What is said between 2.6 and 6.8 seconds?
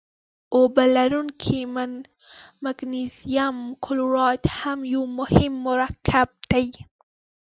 مګنیزیم کلورایډ هم یو مهم مرکب دی.